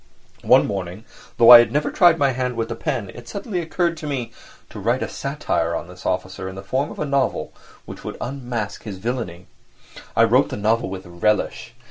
[0.41, 1.05] One morning,
[1.37, 4.31] though I had never tried my hand with the pen, it suddenly occurred to me
[4.71, 7.53] to write a satire on this officer in the form of a novel
[7.85, 9.45] which would unmask his villainy.
[10.15, 11.75] I wrote the novel with relish.